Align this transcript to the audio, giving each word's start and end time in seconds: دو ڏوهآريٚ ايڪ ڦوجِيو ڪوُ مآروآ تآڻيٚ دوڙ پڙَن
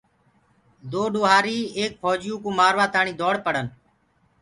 دو 0.91 1.01
ڏوهآريٚ 1.13 1.71
ايڪ 1.77 1.91
ڦوجِيو 2.01 2.35
ڪوُ 2.43 2.49
مآروآ 2.59 2.85
تآڻيٚ 2.93 3.17
دوڙ 3.21 3.35
پڙَن 3.45 3.65